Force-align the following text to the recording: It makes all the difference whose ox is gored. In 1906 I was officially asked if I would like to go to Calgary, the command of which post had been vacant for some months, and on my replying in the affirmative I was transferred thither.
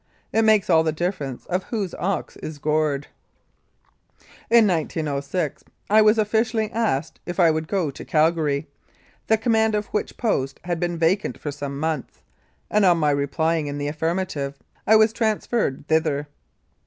It 0.33 0.41
makes 0.41 0.67
all 0.67 0.81
the 0.81 0.91
difference 0.91 1.45
whose 1.69 1.93
ox 1.93 2.35
is 2.37 2.57
gored. 2.57 3.05
In 4.49 4.65
1906 4.65 5.63
I 5.91 6.01
was 6.01 6.17
officially 6.17 6.71
asked 6.71 7.19
if 7.27 7.39
I 7.39 7.51
would 7.51 7.65
like 7.65 7.67
to 7.67 7.71
go 7.71 7.91
to 7.91 8.05
Calgary, 8.05 8.67
the 9.27 9.37
command 9.37 9.75
of 9.75 9.85
which 9.93 10.17
post 10.17 10.59
had 10.63 10.79
been 10.79 10.97
vacant 10.97 11.37
for 11.37 11.51
some 11.51 11.79
months, 11.79 12.23
and 12.71 12.83
on 12.83 12.97
my 12.97 13.11
replying 13.11 13.67
in 13.67 13.77
the 13.77 13.89
affirmative 13.89 14.57
I 14.87 14.95
was 14.95 15.13
transferred 15.13 15.85
thither. 15.87 16.25